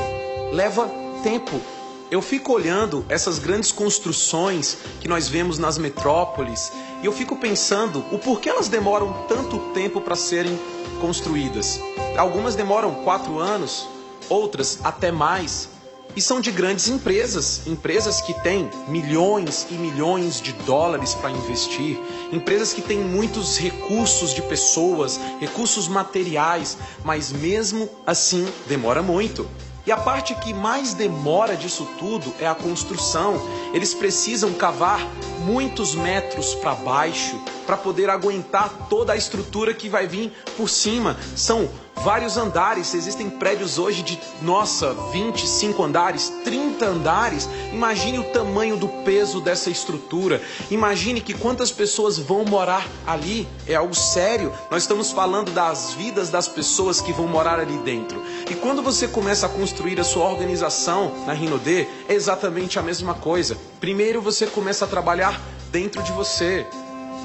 Leva 0.51 0.91
tempo. 1.23 1.78
Eu 2.11 2.21
fico 2.21 2.53
olhando 2.53 3.05
essas 3.07 3.37
grandes 3.37 3.71
construções 3.71 4.77
que 4.99 5.07
nós 5.07 5.27
vemos 5.27 5.59
nas 5.59 5.77
metrópoles 5.77 6.71
e 7.03 7.05
eu 7.05 7.11
fico 7.11 7.35
pensando 7.35 8.03
o 8.11 8.17
porquê 8.17 8.49
elas 8.49 8.67
demoram 8.67 9.25
tanto 9.27 9.59
tempo 9.73 10.01
para 10.01 10.15
serem 10.15 10.59
construídas. 10.99 11.79
Algumas 12.17 12.55
demoram 12.55 13.03
quatro 13.03 13.37
anos, 13.37 13.87
outras 14.27 14.79
até 14.83 15.11
mais. 15.11 15.69
E 16.15 16.21
são 16.21 16.41
de 16.41 16.49
grandes 16.49 16.87
empresas, 16.87 17.67
empresas 17.67 18.19
que 18.19 18.33
têm 18.41 18.67
milhões 18.87 19.67
e 19.69 19.75
milhões 19.75 20.41
de 20.41 20.51
dólares 20.53 21.13
para 21.13 21.29
investir, 21.29 21.99
empresas 22.31 22.73
que 22.73 22.81
têm 22.81 22.97
muitos 22.97 23.59
recursos 23.59 24.33
de 24.33 24.41
pessoas, 24.41 25.19
recursos 25.39 25.87
materiais, 25.87 26.77
mas 27.05 27.31
mesmo 27.31 27.87
assim 28.07 28.45
demora 28.67 29.03
muito. 29.03 29.47
E 29.85 29.91
a 29.91 29.97
parte 29.97 30.35
que 30.35 30.53
mais 30.53 30.93
demora 30.93 31.55
disso 31.55 31.87
tudo 31.97 32.33
é 32.39 32.47
a 32.47 32.55
construção. 32.55 33.41
Eles 33.73 33.93
precisam 33.93 34.53
cavar 34.53 34.99
muitos 35.39 35.95
metros 35.95 36.53
para 36.55 36.75
baixo 36.75 37.41
para 37.65 37.77
poder 37.77 38.09
aguentar 38.09 38.87
toda 38.89 39.13
a 39.13 39.15
estrutura 39.15 39.73
que 39.73 39.89
vai 39.89 40.07
vir 40.07 40.33
por 40.57 40.69
cima. 40.69 41.17
São 41.35 41.69
vários 42.03 42.37
andares, 42.37 42.93
existem 42.93 43.29
prédios 43.29 43.77
hoje 43.77 44.01
de, 44.01 44.19
nossa, 44.41 44.93
25 45.11 45.83
andares, 45.83 46.29
30 46.43 46.85
andares. 46.85 47.49
Imagine 47.71 48.19
o 48.19 48.23
tamanho 48.25 48.77
do 48.77 48.87
peso 48.87 49.41
dessa 49.41 49.69
estrutura. 49.69 50.41
Imagine 50.71 51.21
que 51.21 51.33
quantas 51.33 51.71
pessoas 51.71 52.17
vão 52.17 52.45
morar 52.45 52.87
ali. 53.05 53.47
É 53.67 53.75
algo 53.75 53.93
sério. 53.93 54.51
Nós 54.71 54.83
estamos 54.83 55.11
falando 55.11 55.51
das 55.51 55.93
vidas 55.93 56.29
das 56.29 56.47
pessoas 56.47 57.01
que 57.01 57.13
vão 57.13 57.27
morar 57.27 57.59
ali 57.59 57.77
dentro. 57.79 58.21
E 58.49 58.55
quando 58.55 58.81
você 58.81 59.07
começa 59.07 59.45
a 59.45 59.49
construir 59.49 59.99
a 59.99 60.03
sua 60.03 60.25
organização 60.25 61.13
na 61.25 61.33
Rinode, 61.33 61.87
é 62.07 62.13
exatamente 62.13 62.79
a 62.79 62.81
mesma 62.81 63.13
coisa. 63.13 63.57
Primeiro 63.79 64.21
você 64.21 64.47
começa 64.47 64.85
a 64.85 64.87
trabalhar 64.87 65.39
dentro 65.71 66.01
de 66.01 66.11
você. 66.11 66.65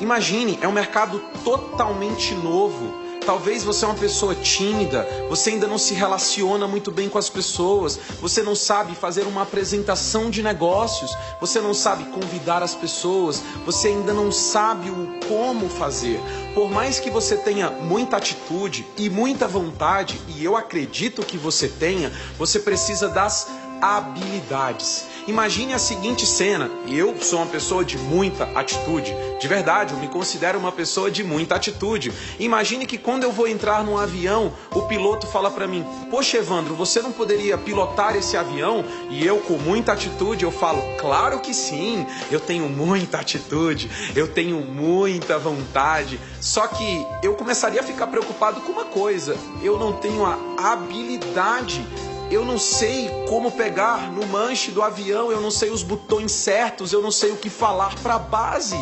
Imagine, 0.01 0.59
é 0.61 0.67
um 0.67 0.73
mercado 0.73 1.23
totalmente 1.45 2.35
novo 2.35 3.04
Talvez 3.27 3.65
você 3.65 3.85
é 3.85 3.89
uma 3.89 3.95
pessoa 3.95 4.35
tímida, 4.35 5.09
você 5.31 5.51
ainda 5.51 5.67
não 5.67 5.79
se 5.79 5.95
relaciona 5.95 6.69
muito 6.69 6.91
bem 6.91 7.09
com 7.09 7.17
as 7.17 7.31
pessoas, 7.31 7.99
você 8.21 8.43
não 8.43 8.55
sabe 8.55 8.95
fazer 8.95 9.23
uma 9.23 9.43
apresentação 9.43 10.29
de 10.29 10.43
negócios, 10.43 11.17
você 11.41 11.59
não 11.61 11.73
sabe 11.73 12.05
convidar 12.05 12.63
as 12.63 12.75
pessoas, 12.75 13.43
você 13.65 13.89
ainda 13.89 14.13
não 14.13 14.31
sabe 14.31 14.91
o 14.91 15.09
como 15.27 15.71
fazer. 15.71 16.21
Por 16.55 16.71
mais 16.71 17.01
que 17.01 17.11
você 17.11 17.37
tenha 17.37 17.71
muita 17.71 18.19
atitude 18.19 18.87
e 18.97 19.09
muita 19.09 19.49
vontade, 19.49 20.21
e 20.29 20.45
eu 20.45 20.55
acredito 20.55 21.25
que 21.25 21.39
você 21.39 21.67
tenha, 21.67 22.13
você 22.39 22.59
precisa 22.59 23.09
das 23.09 23.49
habilidades. 23.85 25.07
Imagine 25.27 25.75
a 25.75 25.79
seguinte 25.79 26.27
cena: 26.27 26.71
eu 26.89 27.21
sou 27.21 27.41
uma 27.41 27.47
pessoa 27.47 27.85
de 27.85 27.99
muita 27.99 28.45
atitude, 28.59 29.15
de 29.45 29.49
verdade, 29.49 29.93
eu 29.93 29.99
me 29.99 30.09
considero 30.09 30.59
uma 30.59 30.73
pessoa 30.73 31.11
de 31.11 31.23
muita 31.23 31.57
atitude. 31.57 32.11
Imagine 32.39 32.87
que 32.87 32.97
quando 32.97 33.25
eu 33.25 33.31
vou 33.31 33.47
entrar 33.47 33.85
num 33.85 33.99
avião, 33.99 34.51
o 34.75 34.83
piloto 34.83 35.27
fala 35.27 35.51
para 35.51 35.67
mim: 35.67 35.85
Poxa, 36.11 36.39
Evandro, 36.39 36.75
você 36.75 37.03
não 37.03 37.13
poderia 37.13 37.59
pilotar 37.59 38.17
esse 38.17 38.39
avião? 38.39 38.83
E 39.11 39.23
eu, 39.23 39.41
com 39.41 39.59
muita 39.59 39.93
atitude, 39.93 40.45
eu 40.45 40.51
falo: 40.51 40.81
Claro 40.99 41.41
que 41.41 41.53
sim, 41.53 42.07
eu 42.31 42.41
tenho 42.41 42.71
muita 42.71 43.19
atitude, 43.19 43.91
eu 44.17 44.29
tenho 44.29 44.61
muita 44.61 45.39
vontade. 45.39 46.19
Só 46.41 46.67
que 46.67 47.07
eu 47.23 47.35
começaria 47.35 47.83
a 47.83 47.85
ficar 47.85 48.07
preocupado 48.07 48.63
com 48.63 48.73
uma 48.73 48.87
coisa: 48.87 49.37
eu 49.63 49.79
não 49.79 49.93
tenho 49.93 50.25
a 50.25 50.39
habilidade 50.73 51.85
eu 52.31 52.45
não 52.45 52.59
sei 52.59 53.11
como 53.29 53.51
pegar 53.51 54.11
no 54.11 54.27
manche 54.27 54.71
do 54.71 54.83
avião, 54.83 55.31
eu 55.31 55.41
não 55.41 55.51
sei 55.51 55.71
os 55.71 55.83
botões 55.83 56.33
certos, 56.33 56.93
eu 56.93 57.03
não 57.03 57.11
sei 57.11 57.31
o 57.31 57.37
que 57.37 57.51
falar 57.51 57.95
para 57.97 58.15
a 58.15 58.19
base. 58.19 58.77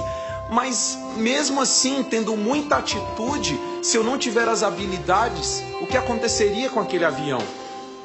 Mas 0.51 0.99
mesmo 1.17 1.61
assim, 1.61 2.03
tendo 2.03 2.37
muita 2.37 2.77
atitude, 2.77 3.59
se 3.83 3.97
eu 3.97 4.05
não 4.05 4.19
tiver 4.19 4.49
as 4.49 4.63
habilidades, 4.63 5.63
o 5.81 5.87
que 5.87 5.97
aconteceria 5.97 6.69
com 6.69 6.81
aquele 6.81 7.05
avião? 7.05 7.41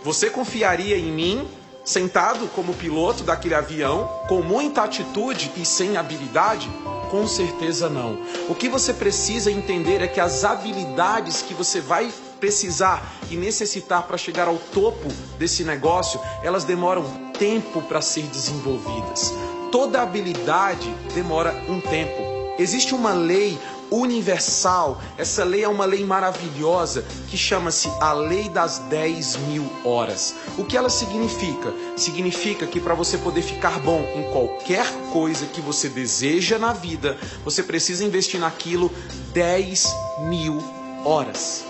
Você 0.03 0.29
confiaria 0.29 0.97
em 0.97 1.11
mim, 1.11 1.47
sentado 1.83 2.47
como 2.55 2.73
piloto 2.73 3.23
daquele 3.23 3.55
avião, 3.55 4.09
com 4.27 4.41
muita 4.41 4.83
atitude 4.83 5.51
e 5.57 5.65
sem 5.65 5.97
habilidade? 5.97 6.69
Com 7.11 7.27
certeza 7.27 7.89
não. 7.89 8.17
O 8.49 8.55
que 8.55 8.69
você 8.69 8.93
precisa 8.93 9.51
entender 9.51 10.01
é 10.01 10.07
que 10.07 10.19
as 10.19 10.43
habilidades 10.43 11.41
que 11.41 11.53
você 11.53 11.79
vai 11.79 12.11
precisar 12.37 13.17
e 13.29 13.35
necessitar 13.35 14.03
para 14.03 14.17
chegar 14.17 14.47
ao 14.47 14.57
topo 14.57 15.07
desse 15.37 15.63
negócio, 15.63 16.19
elas 16.43 16.63
demoram 16.63 17.03
tempo 17.37 17.81
para 17.81 18.01
ser 18.01 18.23
desenvolvidas. 18.23 19.33
Toda 19.71 20.01
habilidade 20.01 20.89
demora 21.13 21.53
um 21.67 21.81
tempo. 21.81 22.37
Existe 22.57 22.95
uma 22.95 23.13
lei 23.13 23.59
universal, 23.91 25.01
essa 25.17 25.43
lei 25.43 25.63
é 25.63 25.67
uma 25.67 25.85
lei 25.85 26.03
maravilhosa 26.03 27.05
que 27.29 27.37
chama-se 27.37 27.89
a 27.99 28.13
Lei 28.13 28.49
das 28.49 28.79
10 28.79 29.37
mil 29.47 29.69
horas. 29.85 30.35
O 30.57 30.65
que 30.65 30.75
ela 30.75 30.89
significa? 30.89 31.73
Significa 31.95 32.67
que 32.67 32.79
para 32.79 32.93
você 32.93 33.17
poder 33.17 33.41
ficar 33.41 33.79
bom 33.79 34.01
em 34.15 34.31
qualquer 34.31 34.85
coisa 35.11 35.45
que 35.45 35.61
você 35.61 35.87
deseja 35.87 36.57
na 36.57 36.73
vida, 36.73 37.17
você 37.43 37.63
precisa 37.63 38.03
investir 38.03 38.39
naquilo 38.39 38.91
10 39.33 39.95
mil 40.27 40.57
horas. 41.05 41.63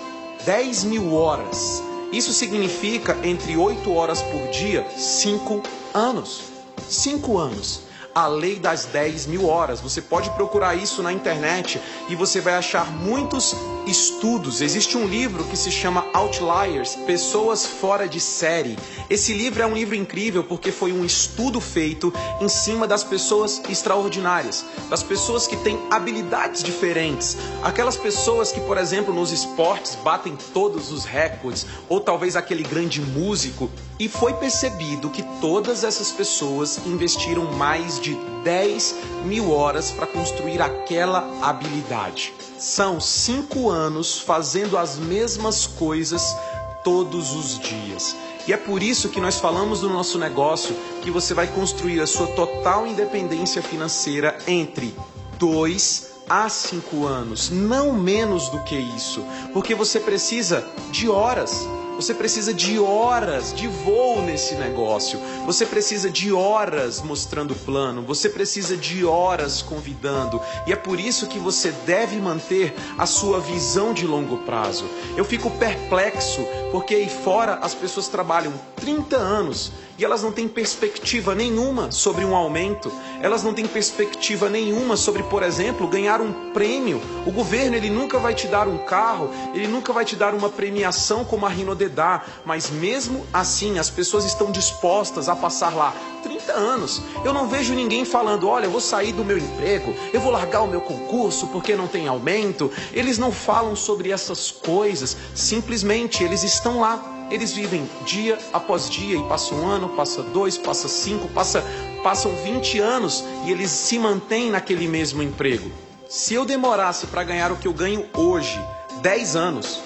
10 0.46 0.84
mil 0.86 1.14
horas. 1.14 1.84
Isso 2.12 2.32
significa 2.34 3.18
entre 3.24 3.58
8 3.58 3.94
horas 3.94 4.22
por 4.22 4.48
dia, 4.50 4.88
5 4.96 5.62
anos. 5.94 6.44
5 6.88 7.38
anos 7.38 7.88
a 8.18 8.26
lei 8.26 8.58
das 8.58 8.86
10 8.86 9.28
mil 9.28 9.48
horas. 9.48 9.80
Você 9.80 10.02
pode 10.02 10.32
procurar 10.32 10.74
isso 10.74 11.04
na 11.04 11.14
internet 11.14 11.80
e 12.10 12.16
você 12.16 12.42
vai 12.42 12.56
achar 12.56 12.92
muitos 12.92 13.56
estudos. 13.88 14.62
Existe 14.62 14.98
um 14.98 15.08
livro 15.08 15.44
que 15.46 15.56
se 15.56 15.72
chama 15.72 16.06
Outliers 16.14 16.96
Pessoas 16.96 17.66
Fora 17.66 18.08
de 18.08 18.20
Série. 18.20 18.78
Esse 19.10 19.34
livro 19.34 19.64
é 19.64 19.66
um 19.66 19.74
livro 19.74 19.96
incrível 19.96 20.44
porque 20.44 20.72
foi 20.72 20.92
um 20.92 21.06
estudo 21.06 21.62
feito 21.62 22.14
em 22.42 22.50
cima 22.50 22.86
das 22.86 23.04
pessoas 23.04 23.62
extraordinárias, 23.70 24.66
das 24.90 25.04
pessoas 25.04 25.48
que 25.48 25.56
têm 25.58 25.80
habilidades 25.90 26.62
diferentes, 26.62 27.38
aquelas 27.64 27.98
pessoas 27.98 28.52
que, 28.52 28.60
por 28.62 28.78
exemplo, 28.78 29.14
nos 29.14 29.32
esportes 29.32 29.96
batem 30.04 30.38
todos 30.54 30.92
os 30.92 31.06
recordes, 31.06 31.66
ou 31.88 32.00
talvez 32.00 32.36
aquele 32.36 32.64
grande 32.64 33.02
músico. 33.02 33.70
E 34.00 34.08
foi 34.08 34.34
percebido 34.34 35.10
que 35.10 35.24
todas 35.42 35.84
essas 35.84 36.12
pessoas 36.12 36.80
investiram 36.86 37.46
mais 37.54 38.00
de 38.00 38.16
10 38.48 38.96
mil 39.26 39.52
horas 39.52 39.92
para 39.92 40.08
construir 40.08 40.62
aquela 40.62 41.30
habilidade. 41.42 42.34
São 42.58 42.98
cinco 42.98 43.70
anos 43.70 44.20
fazendo 44.20 44.78
as 44.78 44.98
mesmas 44.98 45.68
coisas 45.68 46.34
todos 46.82 47.34
os 47.34 47.60
dias. 47.60 48.16
E 48.48 48.54
é 48.54 48.58
por 48.58 48.82
isso 48.82 49.10
que 49.10 49.20
nós 49.20 49.38
falamos 49.38 49.82
do 49.82 49.90
nosso 49.90 50.18
negócio 50.18 50.74
que 51.02 51.12
você 51.12 51.34
vai 51.34 51.48
construir 51.48 52.00
a 52.00 52.08
sua 52.08 52.28
total 52.28 52.88
independência 52.88 53.62
financeira 53.62 54.38
entre 54.48 54.96
2 55.38 56.12
a 56.30 56.48
5 56.48 57.06
anos, 57.06 57.50
não 57.50 57.92
menos 57.92 58.48
do 58.48 58.60
que 58.64 58.78
isso, 58.78 59.26
porque 59.52 59.76
você 59.76 60.00
precisa 60.00 60.66
de 60.90 61.10
horas 61.10 61.68
você 61.98 62.14
precisa 62.14 62.54
de 62.54 62.78
horas 62.78 63.52
de 63.52 63.68
voo 63.68 64.22
nesse 64.22 64.54
negócio. 64.54 65.20
Você 65.48 65.66
precisa 65.66 66.12
de 66.12 66.32
horas 66.32 67.02
mostrando 67.02 67.52
o 67.52 67.56
plano. 67.56 68.04
Você 68.04 68.30
precisa 68.30 68.78
de 68.78 69.04
horas 69.04 69.64
convidando. 69.64 70.40
E 70.68 70.72
é 70.72 70.76
por 70.76 71.00
isso 71.00 71.26
que 71.26 71.40
você 71.40 71.72
deve 71.88 72.18
manter 72.18 72.76
a 73.00 73.08
sua 73.08 73.40
visão 73.40 73.96
de 73.96 74.06
longo 74.06 74.38
prazo. 74.38 74.86
Eu 75.18 75.26
fico 75.26 75.50
perplexo 75.50 76.46
porque 76.72 76.94
aí 76.94 77.10
fora 77.10 77.56
as 77.56 77.74
pessoas 77.74 78.08
trabalham 78.08 78.54
30 78.76 79.18
anos 79.18 79.72
e 79.98 80.06
elas 80.06 80.22
não 80.22 80.32
têm 80.32 80.48
perspectiva 80.48 81.34
nenhuma 81.34 81.92
sobre 81.92 82.24
um 82.24 82.36
aumento, 82.36 82.92
elas 83.22 83.44
não 83.44 83.54
têm 83.54 83.66
perspectiva 83.66 84.50
nenhuma 84.50 84.96
sobre, 84.96 85.24
por 85.24 85.42
exemplo, 85.42 85.88
ganhar 85.88 86.22
um 86.22 86.52
prêmio. 86.52 87.02
O 87.26 87.32
governo 87.32 87.76
ele 87.76 87.90
nunca 87.90 88.20
vai 88.20 88.36
te 88.36 88.48
dar 88.48 88.68
um 88.68 88.78
carro, 88.78 89.30
ele 89.54 89.68
nunca 89.68 89.92
vai 89.92 90.06
te 90.06 90.16
dar 90.16 90.34
uma 90.34 90.50
premiação 90.50 91.26
como 91.26 91.46
a 91.46 91.50
Rinode 91.50 91.90
dá, 91.90 92.24
mas 92.46 92.70
mesmo 92.70 93.26
assim 93.34 93.80
as 93.80 93.90
pessoas 93.90 94.26
estão 94.26 94.52
dispostas 94.52 95.28
a 95.28 95.36
passar 95.36 95.74
lá 95.74 95.94
30 96.24 96.54
anos. 96.54 97.02
Eu 97.26 97.34
não 97.34 97.48
vejo 97.48 97.74
ninguém 97.74 98.06
falando: 98.06 98.48
olha, 98.48 98.66
eu 98.66 98.72
vou 98.72 98.82
sair 98.82 99.14
do 99.14 99.26
meu 99.26 99.38
emprego, 99.38 99.94
eu 100.14 100.22
vou 100.22 100.32
largar 100.32 100.62
o 100.62 100.68
meu 100.68 100.82
concurso 100.82 101.48
porque 101.48 101.76
não 101.76 101.88
tem 101.88 102.08
aumento. 102.08 102.72
Eles 102.94 103.18
não 103.18 103.32
falam 103.32 103.76
sobre 103.76 104.12
essas 104.12 104.52
coisas, 104.52 105.18
simplesmente 105.34 106.24
eles 106.24 106.44
estão 106.44 106.80
lá 106.80 107.17
eles 107.30 107.52
vivem 107.52 107.90
dia 108.06 108.38
após 108.54 108.90
dia 108.90 109.18
e 109.18 109.24
passa 109.24 109.54
um 109.54 109.68
ano, 109.68 109.90
passa 109.90 110.22
dois, 110.22 110.58
passa 110.58 110.88
cinco, 110.88 111.28
passa, 111.30 111.64
passam 112.04 112.32
20 112.36 112.80
anos 112.80 113.24
e 113.46 113.52
eles 113.52 113.70
se 113.70 114.00
mantêm 114.00 114.50
naquele 114.50 114.88
mesmo 114.88 115.22
emprego. 115.22 115.70
Se 116.10 116.34
eu 116.34 116.46
demorasse 116.46 117.08
para 117.08 117.24
ganhar 117.24 117.52
o 117.52 117.58
que 117.58 117.68
eu 117.68 117.74
ganho 117.74 118.06
hoje, 118.16 118.60
10 119.02 119.36
anos, 119.36 119.82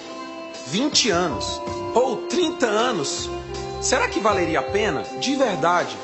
20 0.68 1.10
anos 1.10 1.60
ou 1.94 2.18
30 2.28 2.66
anos, 2.66 3.28
será 3.80 4.06
que 4.08 4.20
valeria 4.20 4.60
a 4.60 4.62
pena? 4.62 5.02
De 5.18 5.34
verdade. 5.34 5.96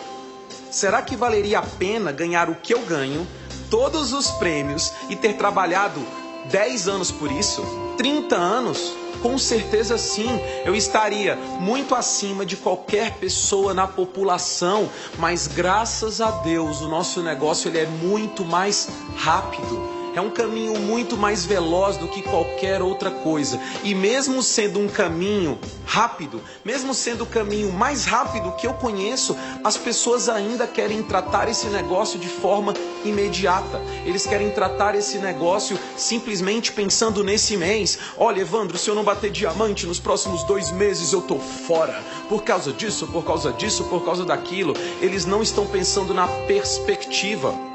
Será 0.70 1.00
que 1.02 1.16
valeria 1.16 1.60
a 1.60 1.62
pena 1.62 2.12
ganhar 2.12 2.50
o 2.50 2.56
que 2.56 2.74
eu 2.74 2.80
ganho, 2.80 3.26
todos 3.70 4.12
os 4.12 4.30
prêmios 4.32 4.92
e 5.08 5.16
ter 5.16 5.34
trabalhado 5.34 6.04
10 6.50 6.88
anos 6.88 7.10
por 7.12 7.30
isso? 7.30 7.62
30 7.96 8.34
anos? 8.34 8.92
Com 9.22 9.36
certeza 9.36 9.98
sim, 9.98 10.28
eu 10.64 10.74
estaria 10.74 11.36
muito 11.60 11.94
acima 11.94 12.46
de 12.46 12.56
qualquer 12.56 13.14
pessoa 13.14 13.74
na 13.74 13.86
população, 13.86 14.88
mas 15.18 15.46
graças 15.46 16.20
a 16.20 16.30
Deus 16.30 16.80
o 16.80 16.88
nosso 16.88 17.22
negócio 17.22 17.68
ele 17.68 17.78
é 17.78 17.86
muito 17.86 18.44
mais 18.44 18.88
rápido 19.16 19.97
é 20.14 20.20
um 20.20 20.30
caminho 20.30 20.78
muito 20.78 21.16
mais 21.16 21.44
veloz 21.44 21.96
do 21.96 22.08
que 22.08 22.22
qualquer 22.22 22.82
outra 22.82 23.10
coisa. 23.10 23.60
E 23.82 23.94
mesmo 23.94 24.42
sendo 24.42 24.78
um 24.78 24.88
caminho 24.88 25.58
rápido, 25.84 26.40
mesmo 26.64 26.92
sendo 26.92 27.24
o 27.24 27.26
caminho 27.26 27.72
mais 27.72 28.04
rápido 28.04 28.52
que 28.52 28.66
eu 28.66 28.74
conheço, 28.74 29.36
as 29.62 29.76
pessoas 29.76 30.28
ainda 30.28 30.66
querem 30.66 31.02
tratar 31.02 31.48
esse 31.48 31.66
negócio 31.66 32.18
de 32.18 32.28
forma 32.28 32.74
imediata. 33.04 33.80
Eles 34.04 34.26
querem 34.26 34.50
tratar 34.50 34.94
esse 34.94 35.18
negócio 35.18 35.78
simplesmente 35.96 36.72
pensando 36.72 37.22
nesse 37.22 37.56
mês. 37.56 37.98
Olha, 38.16 38.40
Evandro, 38.40 38.78
se 38.78 38.88
eu 38.88 38.94
não 38.94 39.04
bater 39.04 39.30
diamante 39.30 39.86
nos 39.86 39.98
próximos 39.98 40.42
dois 40.44 40.70
meses, 40.70 41.12
eu 41.12 41.22
tô 41.22 41.38
fora. 41.38 42.02
Por 42.28 42.42
causa 42.42 42.72
disso, 42.72 43.06
por 43.06 43.24
causa 43.24 43.52
disso, 43.52 43.84
por 43.84 44.04
causa 44.04 44.24
daquilo. 44.24 44.74
Eles 45.00 45.24
não 45.24 45.42
estão 45.42 45.66
pensando 45.66 46.12
na 46.12 46.26
perspectiva. 46.46 47.67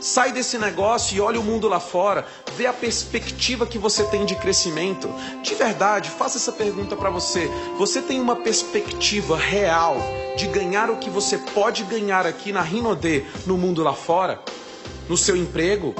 Sai 0.00 0.32
desse 0.32 0.56
negócio 0.56 1.14
e 1.14 1.20
olha 1.20 1.38
o 1.38 1.44
mundo 1.44 1.68
lá 1.68 1.78
fora, 1.78 2.26
vê 2.56 2.66
a 2.66 2.72
perspectiva 2.72 3.66
que 3.66 3.78
você 3.78 4.02
tem 4.04 4.24
de 4.24 4.34
crescimento. 4.34 5.10
De 5.42 5.54
verdade, 5.54 6.08
faça 6.08 6.38
essa 6.38 6.52
pergunta 6.52 6.96
para 6.96 7.10
você. 7.10 7.50
Você 7.76 8.00
tem 8.00 8.18
uma 8.18 8.36
perspectiva 8.36 9.36
real 9.36 9.96
de 10.38 10.46
ganhar 10.46 10.90
o 10.90 10.96
que 10.96 11.10
você 11.10 11.36
pode 11.36 11.84
ganhar 11.84 12.26
aqui 12.26 12.50
na 12.50 12.62
Rinodê, 12.62 13.24
no 13.46 13.58
mundo 13.58 13.82
lá 13.82 13.92
fora? 13.92 14.40
No 15.06 15.18
seu 15.18 15.36
emprego? 15.36 15.94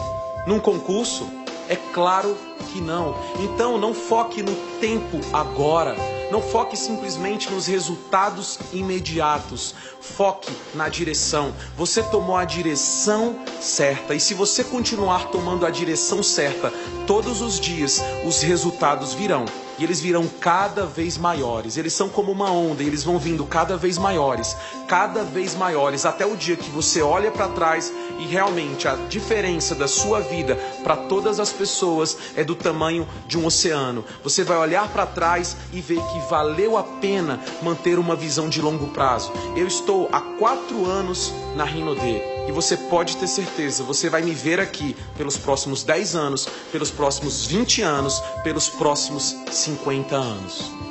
Num 0.47 0.59
concurso? 0.59 1.40
É 1.71 1.77
claro 1.77 2.37
que 2.73 2.81
não. 2.81 3.15
Então 3.39 3.79
não 3.79 3.95
foque 3.95 4.43
no 4.43 4.57
tempo 4.81 5.21
agora. 5.33 5.95
Não 6.29 6.43
foque 6.43 6.77
simplesmente 6.77 7.49
nos 7.49 7.69
resultados 7.69 8.59
imediatos. 8.73 9.73
Foque 10.01 10.53
na 10.75 10.89
direção. 10.89 11.55
Você 11.77 12.03
tomou 12.03 12.37
a 12.37 12.45
direção 12.45 13.39
certa. 13.61 14.17
E 14.17 14.21
se 14.21 14.35
você 14.35 14.65
continuar 14.65 15.29
tomando 15.29 15.65
a 15.65 15.71
direção 15.71 16.25
certa 16.25 16.73
todos 17.07 17.41
os 17.41 17.61
dias, 17.61 18.03
os 18.27 18.43
resultados 18.43 19.15
virão. 19.15 19.45
E 19.81 19.85
eles 19.85 19.99
virão 19.99 20.29
cada 20.39 20.85
vez 20.85 21.17
maiores. 21.17 21.79
Eles 21.79 21.95
são 21.95 22.11
como 22.11 22.31
uma 22.31 22.53
onda, 22.53 22.83
e 22.83 22.87
eles 22.87 23.03
vão 23.03 23.19
vindo 23.19 23.47
cada 23.47 23.79
vez 23.79 23.97
maiores, 23.97 24.55
cada 24.87 25.25
vez 25.25 25.55
maiores, 25.55 26.05
até 26.05 26.27
o 26.27 26.37
dia 26.37 26.55
que 26.55 26.69
você 26.69 27.01
olha 27.01 27.31
para 27.31 27.49
trás 27.49 27.91
e 28.19 28.27
realmente 28.27 28.87
a 28.87 28.95
diferença 29.09 29.75
da 29.75 29.89
sua 29.89 30.21
vida 30.21 30.55
para 30.83 30.97
todas 30.97 31.41
as 31.41 31.51
pessoas 31.51 32.19
é 32.37 32.45
do 32.45 32.55
tamanho 32.55 33.09
de 33.27 33.39
um 33.39 33.47
oceano. 33.47 34.05
Você 34.23 34.45
vai 34.45 34.59
olhar 34.59 34.87
para 34.89 35.07
trás 35.07 35.57
e 35.73 35.81
ver 35.81 36.03
que 36.13 36.19
valeu 36.29 36.77
a 36.77 36.83
pena 36.83 37.41
manter 37.63 37.99
uma 37.99 38.15
visão 38.15 38.51
de 38.51 38.61
longo 38.61 38.89
prazo. 38.89 39.33
Eu 39.57 39.67
estou 39.67 40.11
há 40.13 40.21
quatro 40.21 40.85
anos 40.85 41.33
na 41.57 41.65
Rinode 41.65 42.30
e 42.51 42.53
você 42.53 42.77
pode 42.77 43.17
ter 43.17 43.29
certeza, 43.29 43.85
você 43.85 44.11
vai 44.11 44.23
me 44.23 44.35
ver 44.35 44.59
aqui 44.59 44.97
pelos 45.17 45.37
próximos 45.37 45.85
10 45.85 46.17
anos, 46.17 46.49
pelos 46.73 46.91
próximos 46.91 47.47
20 47.47 47.81
anos, 47.83 48.21
pelos 48.43 48.69
próximos 48.69 49.37
50 49.53 50.17
anos. 50.17 50.90